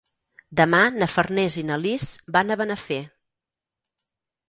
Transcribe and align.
Demà 0.61 0.79
na 0.95 1.09
Farners 1.17 1.59
i 1.63 1.65
na 1.69 1.79
Lis 1.83 2.09
van 2.39 2.49
a 2.57 2.61
Benafer. 2.65 3.01